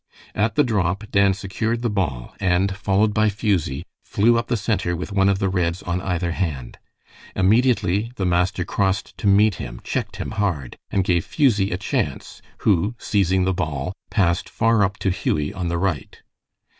[0.33, 4.95] At the drop Dan secured the ball, and followed by Fusie, flew up the center
[4.95, 6.79] with one of the Reds on either hand.
[7.35, 12.41] Immediately the master crossed to meet him, checked him hard, and gave Fusie a chance,
[12.61, 16.19] who, seizing the ball, passed far up to Hughie on the right.